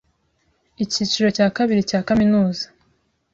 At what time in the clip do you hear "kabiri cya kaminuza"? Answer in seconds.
1.55-2.65